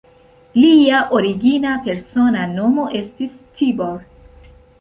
[0.59, 4.05] Lia origina persona nomo estis Tibor.